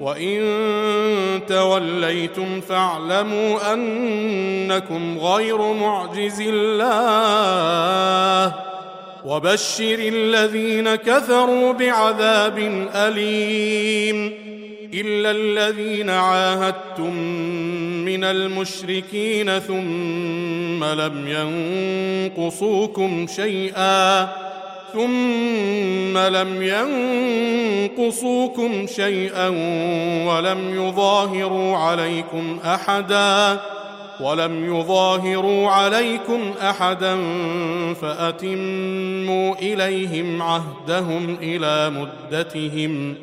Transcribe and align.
وان 0.00 0.40
توليتم 1.48 2.60
فاعلموا 2.60 3.74
انكم 3.74 5.18
غير 5.18 5.72
معجز 5.72 6.42
الله 6.48 7.48
وبشر 9.24 9.98
الذين 9.98 10.94
كفروا 10.94 11.72
بعذاب 11.72 12.58
اليم 12.94 14.32
الا 14.94 15.30
الذين 15.30 16.10
عاهدتم 16.10 17.14
من 18.04 18.24
المشركين 18.24 19.58
ثم 19.58 20.84
لم 20.84 21.28
ينقصوكم 22.36 23.26
شيئا 23.36 24.28
ثم 24.92 26.18
لم 26.18 26.62
ينقصوكم 27.98 28.86
شيئا 28.86 29.48
ولم 30.26 30.74
يظاهروا 30.74 31.76
عليكم 31.76 32.58
أحدا 32.64 33.60
ولم 34.20 34.76
يظاهروا 34.76 35.70
عليكم 35.70 36.54
أحدا 36.62 37.16
فأتموا 37.94 39.54
إليهم 39.54 40.42
عهدهم 40.42 41.36
إلى 41.42 41.90
مدتهم. 41.90 43.14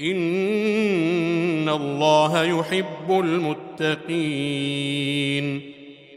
إن 0.00 1.68
الله 1.68 2.42
يحب 2.42 3.24
المتقين. 3.80 5.79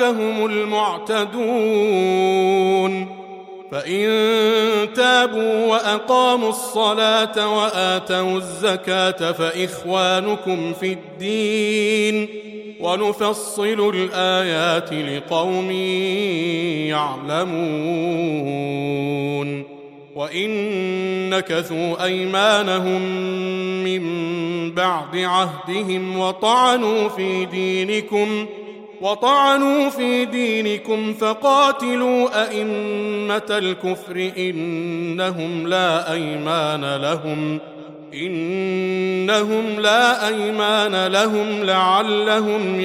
هم 0.00 0.46
المعتدون. 0.46 1.34
فإن 3.72 4.08
تابوا 4.94 5.66
وأقاموا 5.66 6.48
الصلاة 6.48 7.58
وآتوا 7.58 8.36
الزكاة 8.36 9.32
فإخوانكم 9.32 10.72
في 10.72 10.92
الدين. 10.92 12.28
ونفصل 12.80 13.92
الآيات 13.94 14.92
لقوم 14.92 15.70
يعلمون. 16.90 17.54
وإن 20.14 20.50
نكثوا 21.30 22.04
أيمانهم 22.04 23.02
من 23.84 24.04
بعد 24.74 25.16
عهدهم 25.16 26.18
وطعنوا 26.18 27.08
في 27.08 27.44
دينكم 27.44 28.46
وطعنوا 29.04 29.90
في 29.90 30.24
دينكم 30.24 31.14
فقاتلوا 31.14 32.48
أئمة 32.48 33.42
الكفر 33.50 34.30
إنهم 34.38 35.66
لا 35.68 36.12
أيمان 36.12 36.96
لهم. 36.96 37.58
إنهم 38.14 39.80
لا 39.80 40.28
أيمان 40.28 41.06
لهم 41.06 41.64
لعلهم 41.64 42.80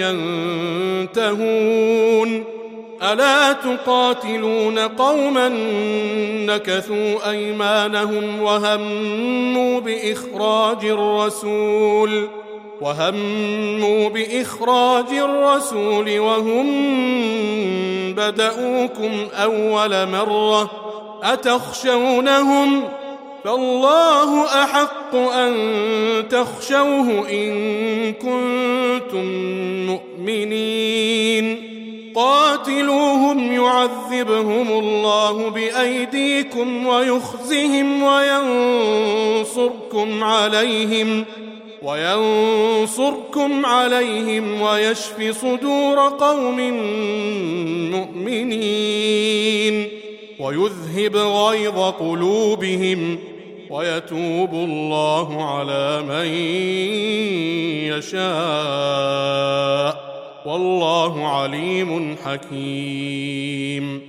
ينتهون. 1.15 2.43
ألا 3.11 3.53
تقاتلون 3.53 4.79
قوما 4.79 5.49
نكثوا 6.45 7.29
أيمانهم 7.29 8.41
وهموا 8.41 9.79
بإخراج 9.79 10.85
الرسول؟ 10.85 12.27
وهموا 12.81 14.09
بإخراج 14.09 15.05
الرسول 15.11 16.19
وهم 16.19 16.65
بدأوكم 18.15 19.27
أول 19.33 20.07
مرة 20.09 20.71
أتخشونهم 21.23 22.83
فالله 23.43 24.45
أحق 24.63 25.15
أن 25.15 25.53
تخشوه 26.29 27.29
إن 27.29 28.13
كنتم 28.13 29.25
مؤمنين. 29.85 31.69
قاتلوهم 32.15 33.51
يعذبهم 33.51 34.79
الله 34.79 35.49
بأيديكم 35.49 36.87
ويخزهم 36.87 38.03
وينصركم 39.23 40.23
عليهم 40.23 41.25
وينصركم 41.83 43.65
عليهم 43.65 44.61
ويشف 44.61 45.41
صدور 45.41 45.99
قوم 45.99 46.59
مؤمنين 47.91 49.87
ويذهب 50.39 51.15
غيظ 51.15 51.79
قلوبهم 51.79 53.19
ويتوب 53.69 54.53
الله 54.53 55.43
على 55.43 56.01
من 56.01 56.25
يشاء. 57.97 60.09
والله 60.45 61.27
عليم 61.27 62.15
حكيم. 62.25 64.08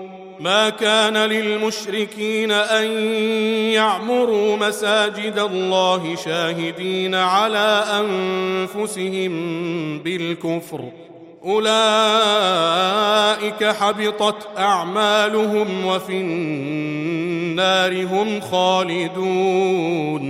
ما 0.41 0.69
كان 0.69 1.17
للمشركين 1.17 2.51
أن 2.51 2.91
يعمروا 3.71 4.57
مساجد 4.57 5.39
الله 5.39 6.15
شاهدين 6.15 7.15
على 7.15 7.83
أنفسهم 7.99 9.33
بالكفر. 9.99 10.81
أولئك 11.45 11.71
حبطت 13.63 14.47
أعمالهم 14.57 15.85
وفي 15.85 16.13
النار 16.13 18.05
هم 18.05 18.41
خالدون. 18.41 20.21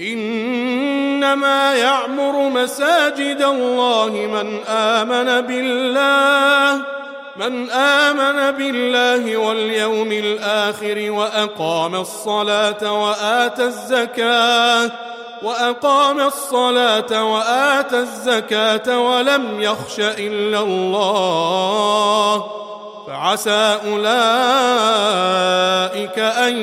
إنما 0.00 1.74
يعمر 1.74 2.48
مساجد 2.48 3.42
الله 3.42 4.10
من 4.10 4.58
آمن 4.68 5.40
بالله 5.46 6.71
من 7.42 7.70
آمن 7.70 8.50
بالله 8.50 9.36
واليوم 9.36 10.12
الآخر 10.12 11.10
وأقام 11.10 11.94
الصلاة 11.94 13.02
وآتى 13.02 13.64
الزكاة 13.64 14.90
وأقام 15.42 16.20
الصلاة 16.20 17.24
وآتى 17.24 17.98
الزكاة 17.98 18.98
ولم 18.98 19.60
يخش 19.60 20.00
إلا 20.00 20.60
الله. 20.60 22.46
فعسى 23.06 23.78
أولئك 23.86 24.08
أن 26.18 26.56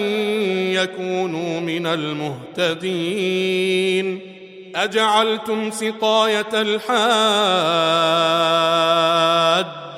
يكونوا 0.73 1.59
من 1.59 1.87
المهتدين. 2.57 4.21
أجعلتم 4.75 5.71
سقاية 5.71 6.47
الحاج 6.53 6.99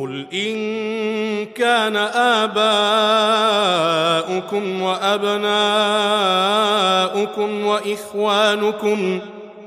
قل 0.00 0.26
إن 0.32 1.46
كان 1.46 1.96
آباؤكم 4.46 4.82
وأبناؤكم 4.82 5.50
وإخوانكم 7.66 9.20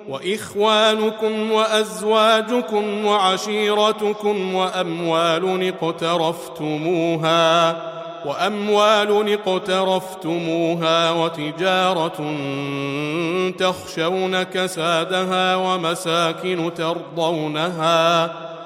وإخوانكم 0.10 1.52
وأزواجكم 1.52 3.06
وعشيرتكم 3.06 4.56
وأموال 4.56 5.74
اقترفتموها 5.82 7.34
وأموال 8.26 9.40
اقترفتموها 9.48 11.12
وتجارة 11.12 12.36
تخشون 13.60 14.44
كسادها 14.44 15.56
ومساكن 15.56 16.72
ترضونها 16.74 18.34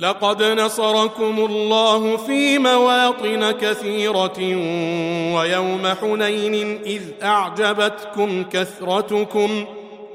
لقد 0.00 0.42
نصركم 0.42 1.38
الله 1.38 2.16
في 2.16 2.58
مواطن 2.58 3.50
كثيرة 3.50 4.38
ويوم 5.34 5.86
حنين 6.00 6.82
إذ 6.86 7.02
أعجبتكم 7.22 8.44
كثرتكم 8.44 9.64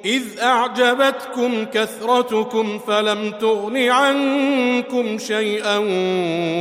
إذ 0.06 0.24
أعجبتكم 0.42 1.66
كثرتكم 1.66 2.80
فلم 2.80 3.32
تغن 3.32 3.78
عنكم 3.78 5.18
شيئا 5.18 5.78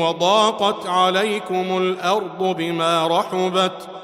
وضاقت 0.02 0.86
عليكم 0.86 1.78
الأرض 1.78 2.56
بما 2.56 3.06
رحبت. 3.06 4.03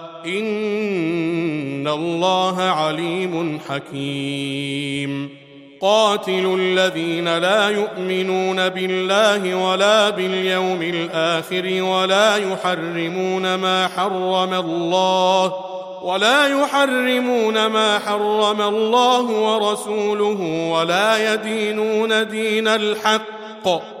ان 0.25 1.87
الله 1.87 2.61
عليم 2.61 3.59
حكيم 3.69 5.41
قاتلوا 5.81 6.57
الذين 6.57 7.37
لا 7.37 7.69
يؤمنون 7.69 8.69
بالله 8.69 9.55
ولا 9.55 10.09
باليوم 10.09 10.81
الآخر 10.81 11.83
ولا 11.83 12.37
يحرمون 12.37 13.55
ما 13.55 13.87
حرم 13.87 14.53
الله 14.53 15.53
ولا 16.03 16.47
يحرمون 16.47 17.65
ما 17.65 17.99
حرم 17.99 18.61
الله 18.61 19.21
ورسوله 19.21 20.69
ولا 20.71 21.33
يدينون 21.33 22.27
دين 22.27 22.67
الحق 22.67 24.00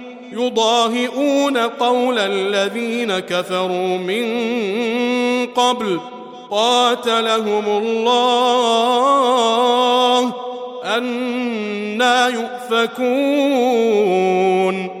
يضاهئون 0.31 1.57
قول 1.57 2.19
الذين 2.19 3.19
كفروا 3.19 3.97
من 3.97 4.25
قبل. 5.45 5.99
قاتلهم 6.51 7.65
الله 7.67 8.91
أنا 10.83 12.27
يؤفكون. 12.27 15.00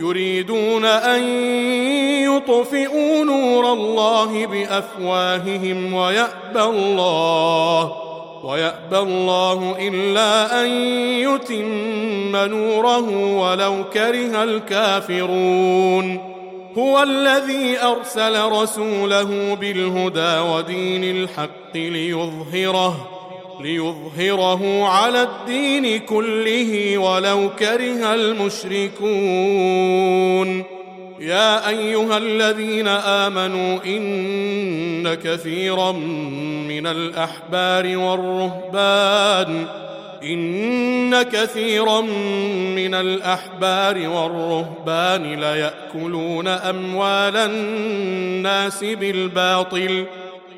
يريدون 0.00 0.84
أن 0.84 1.22
يطفئوا 2.24 3.24
نور 3.24 3.72
الله 3.72 4.46
بأفواههم 4.46 5.94
ويأبى 5.94 6.62
الله 6.62 7.92
ويأبى 8.44 8.98
الله 8.98 9.76
إلا 9.80 10.62
أن 10.62 10.68
يتم 11.20 12.36
نوره 12.36 13.36
ولو 13.36 13.84
كره 13.92 14.42
الكافرون. 14.42 16.30
هو 16.78 17.02
الذي 17.02 17.78
أرسل 17.82 18.44
رسوله 18.44 19.54
بالهدى 19.54 20.38
ودين 20.50 21.04
الحق 21.16 21.74
ليظهره. 21.74 23.19
ليظهره 23.62 24.84
على 24.88 25.22
الدين 25.22 25.98
كله 25.98 26.98
ولو 26.98 27.50
كره 27.58 28.14
المشركون. 28.14 29.10
يا 31.20 31.68
أيها 31.68 32.18
الذين 32.18 32.88
آمنوا 32.88 33.78
إن 33.86 35.14
كثيرا 35.14 35.92
من 36.68 36.86
الأحبار 36.86 37.96
والرهبان 37.96 39.66
إن 40.22 41.22
كثيرا 41.22 42.00
من 42.76 42.94
الأحبار 42.94 44.08
والرهبان 44.08 45.40
ليأكلون 45.40 46.48
أموال 46.48 47.36
الناس 47.36 48.84
بالباطل. 48.84 50.04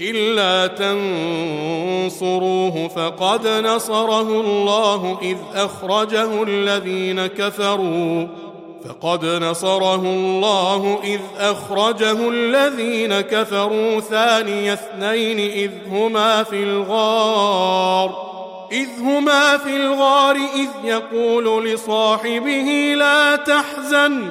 إلا 0.00 0.66
تنصروه 2.06 2.88
فقد 2.88 3.46
نصره 3.46 4.40
الله 4.40 5.18
إذ 5.22 5.36
أخرجه 5.54 6.42
الذين 6.42 7.26
كفروا 7.26 8.26
فقد 8.88 9.24
نصره 9.24 10.02
الله 10.02 10.98
إذ 11.04 11.20
أخرجه 11.38 12.28
الذين 12.28 13.20
كفروا 13.20 14.00
ثاني 14.00 14.72
اثنين 14.72 15.38
إذ 15.38 15.70
هما 15.90 16.42
في 16.42 16.62
الغار 16.62 18.30
إذ 18.72 18.88
هما 19.00 19.58
في 19.58 19.76
الغار 19.76 20.36
إذ 20.36 20.68
يقول 20.84 21.66
لصاحبه 21.66 22.94
لا 22.96 23.36
تحزن 23.36 24.30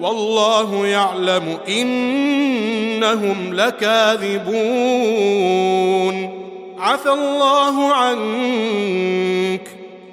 والله 0.00 0.86
يعلم 0.86 1.58
إنهم 1.68 3.54
لكاذبون. 3.54 4.52
عفى 6.78 7.10
الله 7.10 7.94
عنك. 7.94 9.68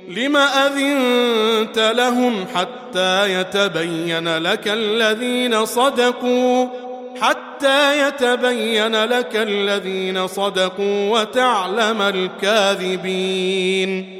لم 0.07 0.37
أذنت 0.37 1.79
لهم 1.79 2.45
حتى 2.55 3.39
يتبين 3.39 4.37
لك 4.37 4.67
الذين 4.67 5.65
صدقوا؟ 5.65 6.67
حتى 7.21 8.07
يتبين 8.07 9.05
لك 9.05 9.35
الذين 9.35 10.27
صدقوا 10.27 11.19
وتعلم 11.19 12.01
الكاذبين. 12.01 14.19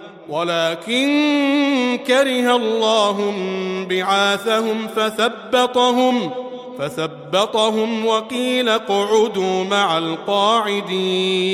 ولكن 0.29 1.99
كره 2.07 2.55
الله 2.55 3.33
بعاثهم 3.89 4.87
فثبطهم 4.95 6.31
فثبطهم 6.79 8.05
وقيل 8.05 8.69
اقعدوا 8.69 9.63
مع 9.63 9.97
القاعدين. 9.97 11.51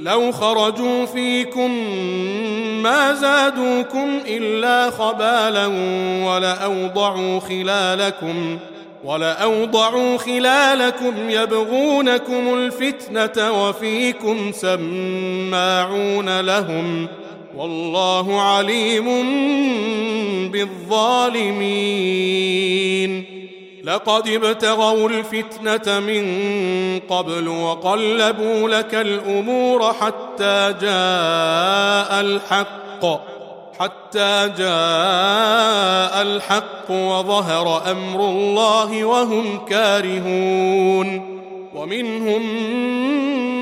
لو 0.00 0.32
خرجوا 0.32 1.06
فيكم 1.06 1.70
ما 2.82 3.14
زادوكم 3.14 4.20
إلا 4.26 4.90
خبالا 4.90 5.66
ولأوضعوا 6.26 7.40
خلالكم 7.40 8.58
ولأوضعوا 9.04 10.16
خلالكم 10.16 11.14
يبغونكم 11.30 12.54
الفتنة 12.54 13.52
وفيكم 13.62 14.52
سماعون 14.52 16.40
لهم. 16.40 17.08
والله 17.56 18.40
عليم 18.40 19.04
بالظالمين. 20.52 21.96
لقد 23.84 24.28
ابتغوا 24.28 25.08
الفتنة 25.08 26.00
من 26.00 26.26
قبل 27.08 27.48
وقلبوا 27.48 28.68
لك 28.68 28.94
الأمور 28.94 29.92
حتى 29.92 30.74
جاء 30.80 32.20
الحق 32.20 33.36
حتى 33.78 34.50
جاء 34.58 36.22
الحق 36.22 36.90
وظهر 36.90 37.90
أمر 37.90 38.28
الله 38.28 39.04
وهم 39.04 39.64
كارهون. 39.68 41.35
ومنهم 41.76 42.42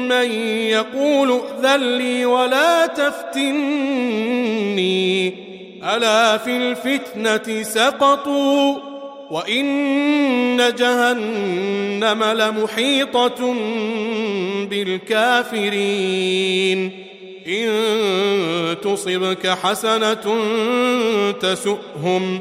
من 0.09 0.31
يقول 0.71 1.31
ائذن 1.31 1.99
لي 1.99 2.27
ولا 2.27 2.87
تفتني. 2.87 3.75
ألا 5.85 6.39
في 6.39 6.57
الفتنة 6.57 7.63
سقطوا 7.63 8.77
وإن 9.31 10.75
جهنم 10.79 12.25
لمحيطة 12.25 13.55
بالكافرين. 14.71 15.85
إن 17.49 18.77
تصبك 18.83 19.47
حسنة 19.47 20.37
تسؤهم 21.41 22.41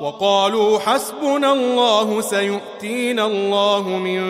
وقالوا 0.00 0.78
حسبنا 0.78 1.52
الله 1.52 2.20
سيؤتينا 2.20 3.26
الله 3.26 3.88
من 3.88 4.20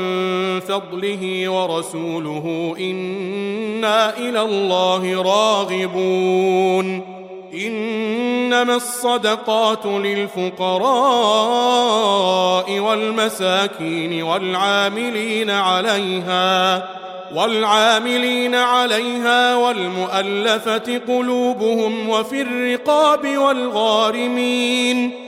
فضله 0.61 1.49
ورسوله 1.49 2.75
إنا 2.81 4.19
إلى 4.19 4.43
الله 4.43 5.23
راغبون 5.23 7.19
إنما 7.55 8.77
الصدقات 8.77 9.87
للفقراء 9.87 10.79
والمساكين 12.79 14.23
والعاملين 14.23 15.51
عليها 15.51 16.89
والعاملين 17.35 18.55
عليها 18.55 19.57
والمؤلفة 19.57 21.01
قلوبهم 21.09 22.09
وفي 22.09 22.43
الرقاب 22.43 23.39
والغارمين 23.39 25.28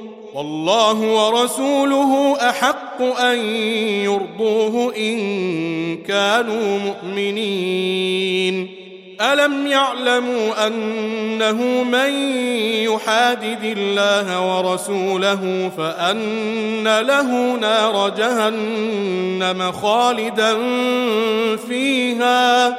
والله 0.35 0.99
ورسوله 0.99 2.37
أحق 2.49 3.01
أن 3.01 3.37
يرضوه 4.05 4.95
إن 4.97 5.17
كانوا 5.97 6.79
مؤمنين. 6.79 8.67
ألم 9.21 9.67
يعلموا 9.67 10.67
أنه 10.67 11.83
من 11.83 12.13
يحادد 12.83 13.77
الله 13.77 14.57
ورسوله 14.57 15.71
فأن 15.77 16.99
له 16.99 17.55
نار 17.55 18.09
جهنم 18.09 19.71
خالدا 19.71 20.57
فيها؟ 21.67 22.69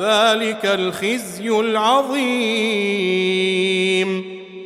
ذلك 0.00 0.64
الخزي 0.64 1.50
العظيم. 1.50 2.42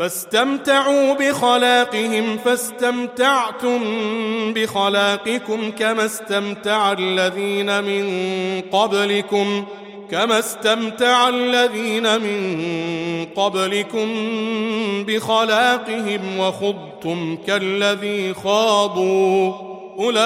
فاستمتعوا 0.00 1.14
بخلاقهم 1.14 2.38
فاستمتعتم 2.44 3.80
بخلاقكم 4.54 5.70
كما 5.70 6.04
استمتع 6.04 6.92
الذين 6.92 7.84
من 7.84 8.04
قبلكم 8.72 9.64
كما 10.10 10.38
استمتع 10.38 11.28
الذين 11.28 12.20
من 12.20 12.56
قبلكم 13.36 14.08
بخلاقهم 15.06 16.38
وخضتم 16.38 17.38
كالذي 17.46 18.34
خاضوا. 18.34 19.52
أولئك 19.98 20.18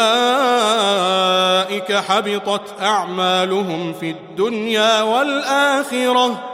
حبطت 1.92 2.82
أعمالهم 2.82 3.92
في 3.92 4.10
الدنيا 4.10 5.02
والآخرة. 5.02 6.53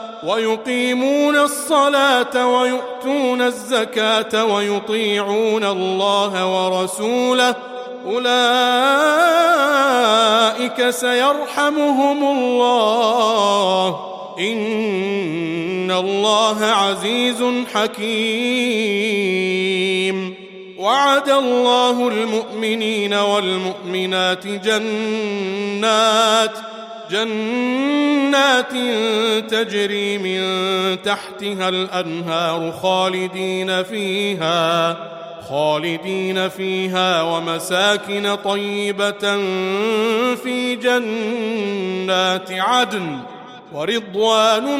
ويقيمون 0.27 1.35
الصلاة 1.35 2.47
ويؤتون 2.47 3.41
الزكاة 3.41 4.45
ويطيعون 4.45 5.63
الله 5.63 6.45
ورسوله. 6.45 7.55
أولئك 8.05 8.29
سيرحمهم 10.89 12.37
الله. 12.37 13.99
إن 14.39 15.91
الله 15.91 16.65
عزيز 16.65 17.43
حكيم. 17.73 19.31
وعد 20.77 21.29
الله 21.29 22.07
المؤمنين 22.07 23.13
والمؤمنات 23.13 24.47
جنات 24.47 26.51
جنات 27.11 28.71
تجري 29.51 30.17
من 30.17 30.41
تحتها 31.01 31.69
الأنهار 31.69 32.71
خالدين 32.71 33.83
فيها 33.83 34.97
خالدين 35.49 36.49
فيها 36.49 37.21
ومساكن 37.21 38.35
طيبة 38.35 39.37
في 40.35 40.75
جنات 40.75 42.51
عدن 42.51 43.17
ورضوان 43.73 44.79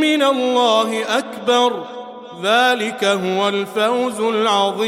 من 0.00 0.22
الله 0.22 1.18
أكبر. 1.18 1.84
ذلك 2.42 3.04
هو 3.04 3.48
الفوز 3.48 4.20
العظيم. 4.20 4.82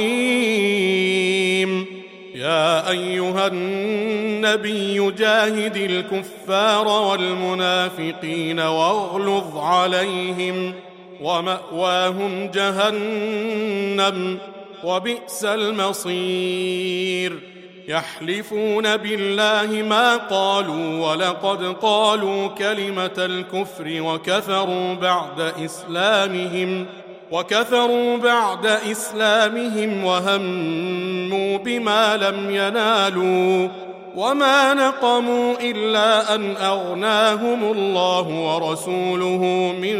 يا 2.34 2.90
أيها 2.90 3.46
النبي 3.46 5.10
جاهد 5.10 5.76
الكفار 5.76 6.88
والمنافقين 6.88 8.60
واغلظ 8.60 9.58
عليهم 9.58 10.74
ومأواهم 11.20 12.50
جهنم 12.54 14.38
وبئس 14.84 15.44
المصير. 15.44 17.40
يحلفون 17.88 18.96
بالله 18.96 19.82
ما 19.82 20.16
قالوا 20.16 21.10
ولقد 21.10 21.64
قالوا 21.64 22.48
كلمة 22.48 23.14
الكفر 23.18 23.84
وكفروا 24.02 24.94
بعد 24.94 25.40
إسلامهم. 25.40 26.86
وكفروا 27.34 28.16
بعد 28.16 28.66
إسلامهم 28.66 30.04
وهموا 30.04 31.58
بما 31.58 32.16
لم 32.16 32.50
ينالوا 32.50 33.68
وما 34.16 34.74
نقموا 34.74 35.54
إلا 35.60 36.34
أن 36.34 36.56
أغناهم 36.56 37.72
الله 37.72 38.28
ورسوله 38.28 39.74
من 39.80 39.98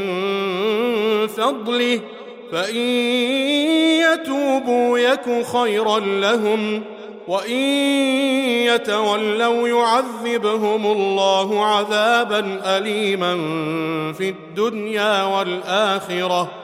فضله 1.27 2.01
فإن 2.53 2.87
يتوبوا 4.13 4.99
يك 4.99 5.47
خيرا 5.53 6.01
لهم 6.01 6.83
وإن 7.29 7.61
يتولوا 8.67 9.69
يعذبهم 9.69 10.87
الله 10.87 11.65
عذابا 11.65 12.61
أليما 12.65 13.35
في 14.13 14.29
الدنيا 14.29 15.23
والآخرة 15.23 16.64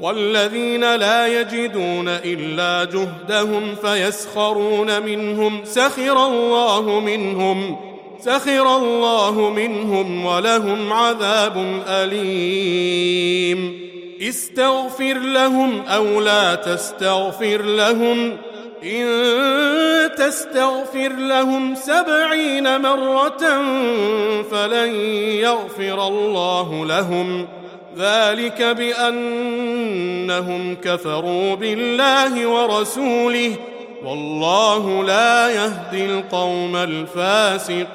والذين 0.00 0.94
لا 0.94 1.40
يجدون 1.40 2.08
إلا 2.08 2.84
جهدهم 2.84 3.74
فيسخرون 3.82 5.02
منهم. 5.02 5.60
سخر 5.64 6.26
الله 6.26 7.00
منهم. 7.00 7.76
سخر 8.20 8.76
الله 8.76 9.50
منهم 9.56 10.26
ولهم 10.26 10.92
عذاب 10.92 11.82
أليم. 11.88 13.86
استغفر 14.22 15.18
لهم 15.18 15.80
أو 15.86 16.20
لا 16.20 16.54
تستغفر 16.54 17.62
لهم. 17.62 18.36
إن 18.84 19.06
تستغفر 20.18 21.08
لهم 21.08 21.74
سبعين 21.74 22.80
مرة 22.80 23.62
فلن 24.50 24.94
يغفر 25.40 26.08
الله 26.08 26.86
لهم. 26.86 27.48
ذلك 27.98 28.62
بأنهم 28.62 29.86
كفروا 30.74 31.54
بالله 31.54 32.46
ورسوله 32.46 33.52
والله 34.04 35.04
لا 35.04 35.50
يهدي 35.50 36.04
القوم 36.04 36.76
الفاسقين. 36.76 37.86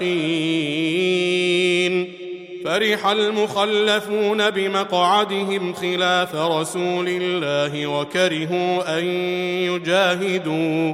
فرح 2.65 3.07
المخلفون 3.07 4.49
بمقعدهم 4.49 5.73
خلاف 5.73 6.35
رسول 6.35 7.07
الله 7.07 7.87
وكرهوا 7.87 8.99
أن 8.99 9.05
يجاهدوا. 9.69 10.93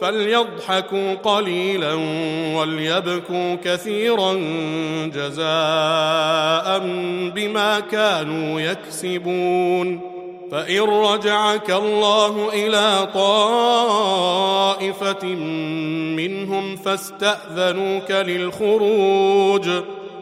فليضحكوا 0.00 1.14
قليلا 1.14 1.94
وليبكوا 2.56 3.54
كثيرا 3.64 4.32
جزاء 5.14 6.78
بما 7.34 7.80
كانوا 7.80 8.60
يكسبون. 8.60 10.10
فإن 10.50 10.80
رجعك 10.80 11.70
الله 11.70 12.50
إلى 12.52 13.08
طائفة 13.14 14.04
منهم 16.16 16.76
فاستأذنوك 16.76 18.10
للخروج. 18.10 19.68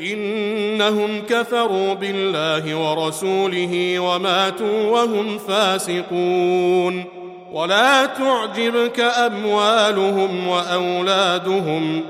إنهم 0.00 1.22
كفروا 1.28 1.94
بالله 1.94 2.74
ورسوله 2.74 3.98
وماتوا 3.98 4.90
وهم 4.90 5.38
فاسقون. 5.38 7.04
ولا 7.52 8.06
تعجبك 8.06 9.00
أموالهم 9.00 10.48
وأولادهم. 10.48 12.02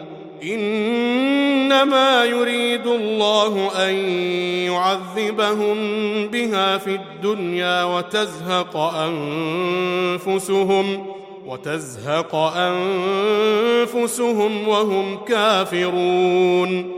إنما 0.43 2.25
يريد 2.25 2.87
الله 2.87 3.71
أن 3.89 3.95
يعذبهم 4.73 5.77
بها 6.27 6.79
في 6.79 6.95
الدنيا 6.95 7.85
وتزهق 7.85 8.77
أنفسهم 10.27 11.07
وتزهق 11.47 12.35
أنفسهم 13.95 14.69
وهم 14.69 15.19
كافرون. 15.29 16.98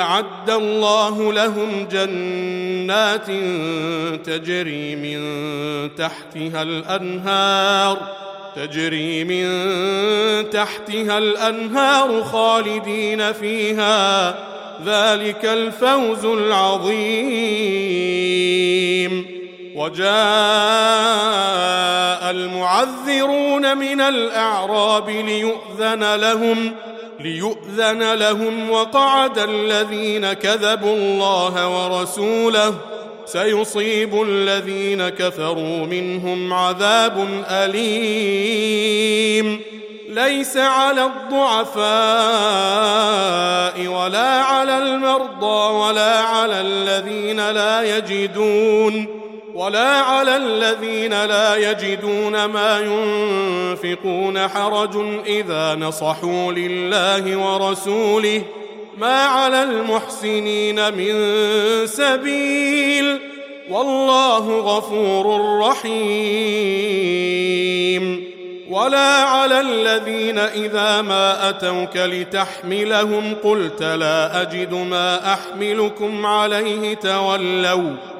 أعد 0.00 0.50
الله 0.50 1.32
لهم 1.32 1.88
جنات 1.92 3.26
تجري 4.26 4.96
من 4.96 5.20
تحتها 5.94 6.62
الأنهار 6.62 7.98
تجري 8.56 9.24
من 9.24 9.46
تحتها 10.50 11.18
الأنهار 11.18 12.24
خالدين 12.24 13.32
فيها. 13.32 14.34
ذلك 14.86 15.44
الفوز 15.44 16.24
العظيم. 16.24 17.50
وجاء 19.74 20.10
المعذرون 22.30 23.78
من 23.78 24.00
الأعراب 24.00 25.10
ليؤذن 25.10 26.14
لهم 26.14 26.72
ليؤذن 27.22 28.14
لهم 28.14 28.70
وقعد 28.70 29.38
الذين 29.38 30.32
كذبوا 30.32 30.96
الله 30.96 31.68
ورسوله. 31.68 32.74
سيصيب 33.26 34.22
الذين 34.22 35.08
كفروا 35.08 35.86
منهم 35.86 36.52
عذاب 36.52 37.28
أليم. 37.50 38.90
ليس 40.08 40.56
على 40.56 41.04
الضعفاء 41.04 41.80
ولا 43.86 44.42
على 44.42 44.78
المرضى 44.78 45.72
ولا 45.74 46.20
على 46.20 46.60
الذين 46.60 47.50
لا 47.50 47.96
يجدون. 47.96 49.19
ولا 49.60 50.00
على 50.00 50.36
الذين 50.36 51.24
لا 51.24 51.70
يجدون 51.70 52.44
ما 52.44 52.78
ينفقون 52.80 54.48
حرج 54.48 54.96
إذا 55.26 55.74
نصحوا 55.74 56.52
لله 56.52 57.36
ورسوله. 57.36 58.42
ما 58.98 59.22
على 59.22 59.62
المحسنين 59.62 60.94
من 60.94 61.12
سبيل. 61.86 63.18
والله 63.70 64.58
غفور 64.58 65.58
رحيم. 65.68 66.00
ولا 68.70 69.24
على 69.24 69.60
الذين 69.60 70.38
إذا 70.38 71.02
ما 71.02 71.48
أتوك 71.48 71.96
لتحملهم 71.96 73.34
قلت 73.44 73.82
لا 73.82 74.42
أجد 74.42 74.74
ما 74.74 75.32
أحملكم 75.32 76.26
عليه 76.26 76.94
تولوا. 76.94 78.19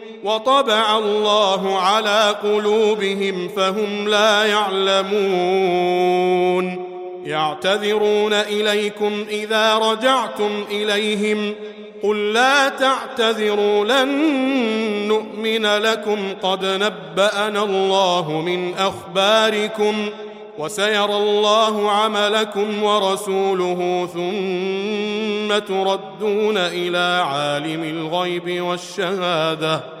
وطبع 0.23 0.97
الله 0.97 1.79
على 1.79 2.35
قلوبهم 2.43 3.47
فهم 3.47 4.07
لا 4.07 4.45
يعلمون. 4.45 5.91
يعتذرون 7.25 8.33
إليكم 8.33 9.25
إذا 9.29 9.77
رجعتم 9.77 10.65
إليهم. 10.71 11.55
قل 12.03 12.33
لا 12.33 12.69
تعتذروا 12.69 13.85
لن 13.85 14.09
نؤمن 15.07 15.65
لكم. 15.65 16.33
قد 16.43 16.65
نبأنا 16.65 17.63
الله 17.63 18.41
من 18.45 18.73
أخباركم 18.73 20.09
وسيرى 20.57 21.17
الله 21.17 21.91
عملكم 21.91 22.83
ورسوله 22.83 24.09
ثم 24.13 25.59
تردون 25.59 26.57
إلى 26.57 27.23
عالم 27.27 27.83
الغيب 27.83 28.61
والشهادة. 28.63 30.00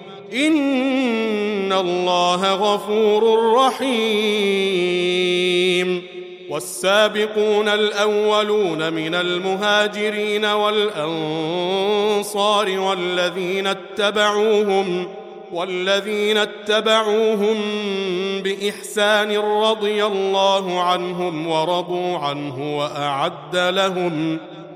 ان 0.33 1.73
الله 1.73 2.53
غفور 2.53 3.53
رحيم 3.53 4.91
والسابقون 6.49 7.67
الاولون 7.67 8.93
من 8.93 9.15
المهاجرين 9.15 10.45
والانصار 10.45 11.59
والذين 12.79 13.67
اتبعوهم 13.67 15.07
والذين 15.51 16.37
اتبعوهم 16.37 17.57
باحسان 18.43 19.37
رضي 19.37 20.05
الله 20.05 20.81
عنهم 20.81 21.47
ورضوا 21.47 22.17
عنه 22.17 22.77
واعد 22.77 23.55
لهم 23.55 24.39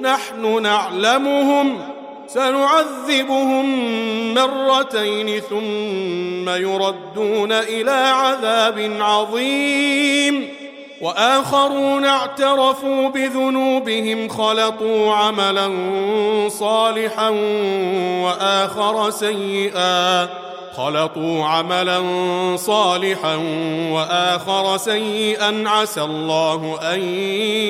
نحن 0.00 0.62
نعلمهم 0.62 1.78
سنعذبهم 2.28 3.64
مرتين 4.34 5.40
ثم 5.40 6.48
يردون 6.48 7.52
إلى 7.52 7.90
عذاب 7.90 8.96
عظيم. 9.00 10.48
وآخرون 11.00 12.04
اعترفوا 12.04 13.08
بذنوبهم 13.08 14.28
خلطوا 14.28 15.14
عملا 15.14 15.70
صالحا 16.48 17.28
وآخر 18.22 19.10
سيئا 19.10 20.28
خلطوا 20.76 21.44
عملا 21.44 22.02
صالحا 22.56 23.34
وآخر 23.90 24.76
سيئا. 24.76 25.64
عسى 25.66 26.02
الله 26.02 26.78
أن 26.94 27.00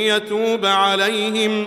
يتوب 0.09 0.67
عليهم. 0.67 1.67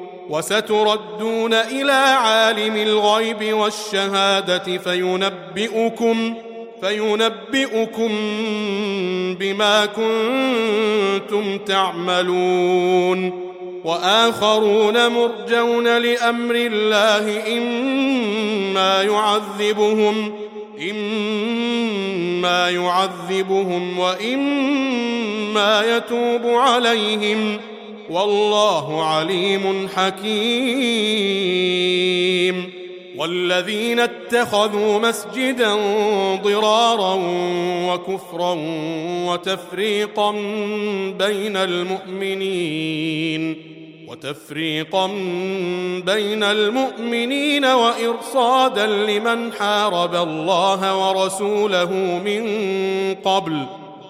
وستردون 0.31 1.53
إلى 1.53 1.91
عالم 1.91 2.75
الغيب 2.75 3.53
والشهادة 3.53 4.77
فينبئكم 4.77 6.35
فينبئكم 6.81 8.09
بما 9.39 9.85
كنتم 9.85 11.57
تعملون. 11.57 13.51
وآخرون 13.83 15.07
مرجون 15.07 15.97
لأمر 15.97 16.55
الله 16.55 17.57
إما 17.57 19.03
يعذبهم 19.03 20.33
إما 20.91 22.69
يعذبهم 22.69 23.99
وإما 23.99 25.97
يتوب 25.97 26.45
عليهم. 26.45 27.59
والله 28.11 29.03
عليم 29.03 29.89
حكيم. 29.95 31.41
والذين 33.17 33.99
اتخذوا 33.99 34.99
مسجدا 34.99 35.75
ضرارا 36.43 37.19
وكفرا 37.87 38.57
وتفريقا 39.27 40.31
بين 41.19 41.57
المؤمنين 41.57 43.55
وتفريقا 44.07 45.07
بين 46.05 46.43
المؤمنين 46.43 47.65
وإرصادا 47.65 48.85
لمن 48.87 49.53
حارب 49.53 50.15
الله 50.15 51.09
ورسوله 51.09 51.91
من 52.25 52.45
قبل 53.15 53.65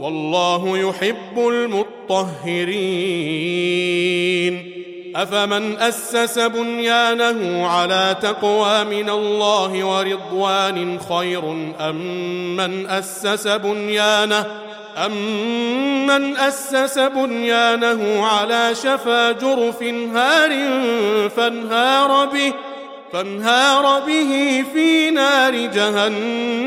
والله 0.00 0.78
يحب 0.78 1.38
المطهرين. 1.38 2.76
أفمن 5.16 5.76
أسس 5.76 6.38
بنيانه 6.38 7.66
على 7.66 8.16
تقوى 8.22 8.84
من 8.84 9.10
الله 9.10 9.84
ورضوان 9.84 10.98
خير 11.00 11.42
أم 11.80 12.56
من 12.56 12.86
أسس 12.86 13.48
بنيانه؟ 13.48 14.46
أمن 15.06 16.36
أسس 16.36 16.98
بنيانه 16.98 18.26
على 18.26 18.74
شفا 18.74 19.32
جرف 19.32 19.82
هار 20.14 20.50
فانهار 21.36 22.26
به 22.26 22.52
فانهار 23.12 24.00
به 24.00 24.64
في 24.72 25.10
نار 25.10 25.56
جهنم. 25.66 26.66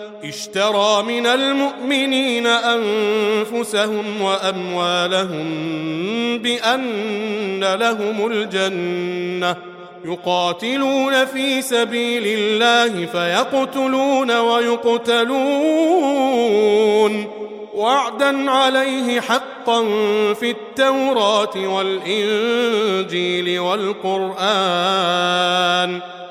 اشترى 0.23 1.03
من 1.03 1.25
المؤمنين 1.25 2.47
أنفسهم 2.47 4.21
وأموالهم 4.21 5.47
بأن 6.37 7.75
لهم 7.75 8.31
الجنة. 8.31 9.55
يقاتلون 10.05 11.25
في 11.25 11.61
سبيل 11.61 12.23
الله 12.25 13.05
فيقتلون 13.05 14.31
ويقتلون. 14.39 15.31
وعدا 17.73 18.51
عليه 18.51 19.21
حقا 19.21 19.81
في 20.33 20.51
التوراة 20.51 21.57
والإنجيل 21.67 23.59
والقرآن. 23.59 24.31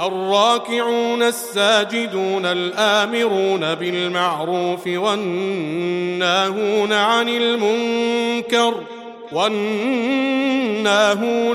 الراكعون 0.00 1.22
الساجدون 1.22 2.46
الآمرون 2.46 3.74
بالمعروف 3.74 4.86
والناهون 4.86 6.92
عن 6.92 7.28
المنكر 7.28 8.74
والناهون 9.32 9.60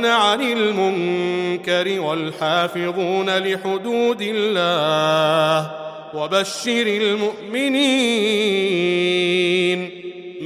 عن 0.05 0.41
المنكر 0.41 2.01
والحافظون 2.01 3.29
لحدود 3.29 4.21
الله 4.21 5.71
وبشر 6.13 6.87
المؤمنين 6.87 7.79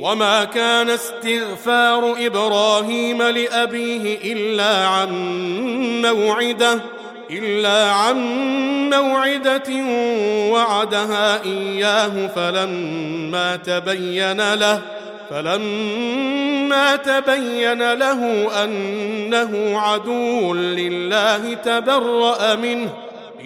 وما 0.00 0.44
كان 0.44 0.90
استغفار 0.90 2.16
إبراهيم 2.26 3.22
لابيه 3.22 4.32
الا 4.32 4.86
عن 4.86 5.12
موعده 6.02 6.80
الا 7.30 7.90
عن 7.90 8.16
موعده 8.90 9.70
وعدها 10.52 11.44
اياه 11.44 12.26
فلما 12.26 13.56
تبين 13.56 14.54
له 14.54 14.80
فلما 15.30 16.96
تبين 16.96 17.92
له 17.92 18.48
انه 18.64 19.80
عدو 19.80 20.54
لله 20.54 21.54
تبرا 21.54 22.54
منه 22.54 22.92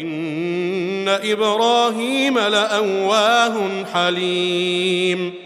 ان 0.01 1.09
إبراهيم 1.09 2.39
لاواه 2.39 3.85
حليم 3.95 5.46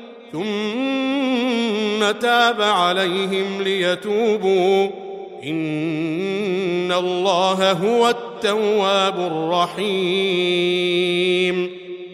ثم 0.31 2.11
تاب 2.19 2.61
عليهم 2.61 3.61
ليتوبوا. 3.61 4.89
إن 5.43 6.91
الله 6.91 7.71
هو 7.71 8.09
التواب 8.09 9.19
الرحيم. 9.19 9.81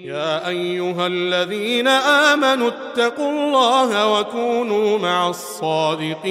يا 0.03 0.47
أيها 0.47 1.07
الذين 1.07 1.87
آمنوا 1.87 2.69
اتقوا 2.69 3.31
الله 3.31 4.19
وكونوا 4.19 4.99
مع 4.99 5.29
الصادقين. 5.29 6.27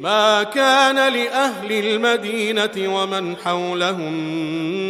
ما 0.00 0.42
كان 0.42 1.14
لأهل 1.14 1.72
المدينة 1.72 2.96
ومن 2.96 3.36
حولهم 3.36 4.12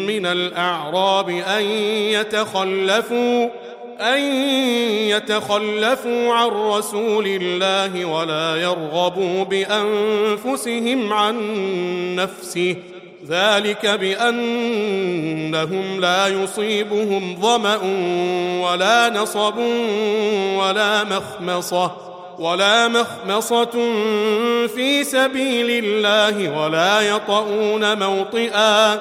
من 0.07 0.27
الأعراب 0.27 1.29
أن 1.29 1.63
يتخلفوا. 1.93 3.49
أن 4.01 4.19
يتخلفوا 5.09 6.33
عن 6.35 6.49
رسول 6.49 7.27
الله 7.27 8.05
ولا 8.05 8.57
يرغبوا 8.57 9.45
بأنفسهم 9.45 11.13
عن 11.13 11.37
نفسه. 12.17 12.77
ذلك 13.29 13.87
بأنهم 13.87 15.21
لا 16.01 16.29
يصيبهم 16.29 17.37
ظمأ 17.41 17.79
ولا 18.63 19.11
نصب 19.11 19.59
ولا 20.57 21.05
مخمصة 21.05 21.93
ولا 22.39 22.89
مخمصة 22.89 23.71
في 24.75 25.05
سبيل 25.05 25.85
الله 25.85 26.59
ولا 26.63 27.01
يطؤون 27.01 27.99
موطئا. 27.99 29.01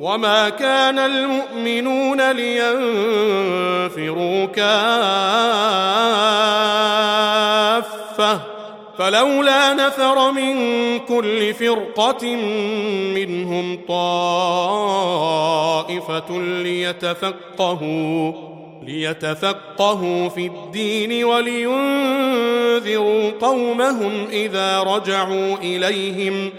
وما 0.00 0.48
كان 0.48 0.98
المؤمنون 0.98 2.30
لينفروا 2.30 2.86
كافة 4.46 4.70
فلولا 8.98 9.74
نفر 9.74 10.32
من 10.32 10.54
كل 10.98 11.54
فرقة 11.54 12.36
منهم 13.14 13.80
طائفة 13.88 15.10
ليتفقهوا 16.62 18.32
ليتفقهوا 18.82 20.28
في 20.28 20.46
الدين 20.46 21.24
ولينذروا 21.24 23.30
قومهم 23.40 24.26
إذا 24.32 24.80
رجعوا 24.80 25.56
إليهم 25.56 26.50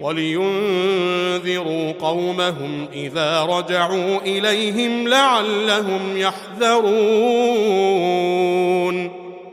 ولينذروا 0.00 1.92
قومهم 1.92 2.88
إذا 2.92 3.42
رجعوا 3.42 4.20
إليهم 4.20 5.08
لعلهم 5.08 6.16
يحذرون. 6.16 6.88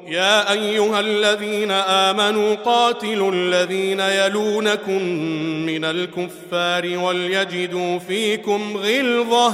يا 0.07 0.51
أيها 0.51 0.99
الذين 0.99 1.71
آمنوا 1.71 2.55
قاتلوا 2.55 3.31
الذين 3.31 3.99
يلونكم 3.99 5.03
من 5.65 5.85
الكفار 5.85 6.97
وليجدوا 6.97 7.99
فيكم 7.99 8.77
غلظة. 8.77 9.53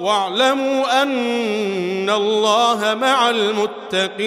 واعلموا 0.00 1.02
أن 1.02 2.10
الله 2.10 2.94
مع 3.00 3.30
المتقين. 3.30 4.26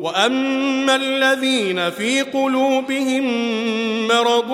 وأما 0.00 0.96
الذين 0.96 1.90
في 1.90 2.22
قلوبهم 2.22 3.24
مرض 4.08 4.52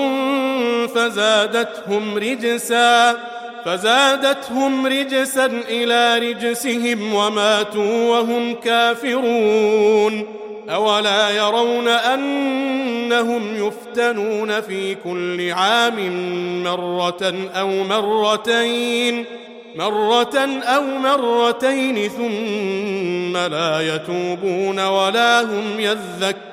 فزادتهم 0.94 2.18
رجسا 2.18 3.16
فزادتهم 3.64 4.86
رجسا 4.86 5.46
إلى 5.68 6.30
رجسهم 6.30 7.14
وماتوا 7.14 8.10
وهم 8.10 8.54
كافرون. 8.54 10.26
أولا 10.70 11.30
يرون 11.30 11.88
أنهم 11.88 13.66
يفتنون 13.66 14.60
في 14.60 14.94
كل 14.94 15.50
عام 15.50 16.12
مرة 16.62 17.34
أو 17.54 17.68
مرتين. 17.68 19.24
مرة 19.76 20.60
أو 20.62 20.82
مرتين 20.82 22.08
ثم 22.08 23.36
لا 23.36 23.94
يتوبون 23.94 24.86
ولا 24.86 25.42
هم 25.42 25.80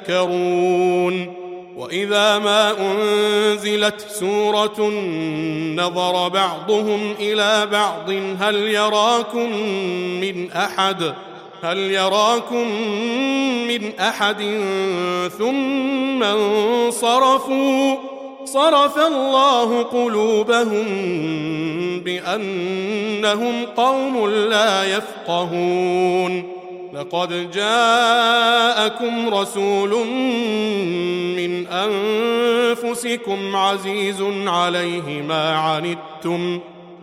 يذكرون. 0.07 1.33
وإذا 1.77 2.39
ما 2.39 2.73
أنزلت 2.79 4.05
سورة 4.09 4.89
نظر 5.75 6.27
بعضهم 6.27 7.15
إلى 7.19 7.67
بعض 7.71 8.09
هل 8.39 8.55
يراكم 8.55 9.51
من 10.21 10.51
أحد؟ 10.51 11.13
هل 11.63 11.77
يراكم 11.77 12.67
من 13.67 13.99
أحد؟ 13.99 14.41
ثم 15.37 16.23
انصرفوا. 16.23 18.16
صرف 18.47 18.97
الله 18.97 19.83
قلوبهم 19.83 20.85
بأنهم 21.99 23.65
قوم 23.65 24.29
لا 24.29 24.97
يفقهون. 24.97 26.57
لقد 26.93 27.51
جاءكم 27.51 29.35
رسول 29.35 29.89
من 31.37 31.67
أنفسكم 31.67 33.55
عزيز 33.55 34.21
عليه 34.47 35.21
ما 35.21 35.55
عنتم 35.55 36.59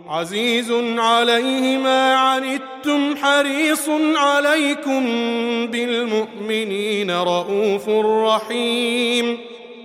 عزيز 0.09 0.73
عليه 0.99 1.79
ما 1.79 2.15
عنتم 2.15 3.17
حريص 3.17 3.89
عليكم 4.17 5.07
بالمؤمنين 5.67 7.11
رءوف 7.11 7.89
رحيم. 8.05 9.39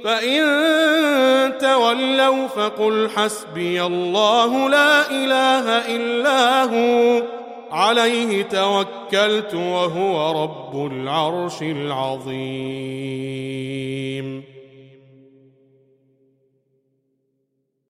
فإن 0.04 1.58
تولوا 1.58 2.48
فقل 2.48 3.10
حسبي 3.10 3.84
الله 3.84 4.70
لا 4.70 5.12
إله 5.12 5.96
إلا 5.96 6.64
هو 6.64 7.24
عليه 7.72 8.44
توكلت 8.44 9.54
وهو 9.54 10.44
رب 10.44 10.92
العرش 10.92 11.62
العظيم. 11.62 12.40